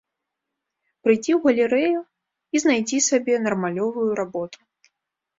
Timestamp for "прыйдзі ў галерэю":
1.03-1.99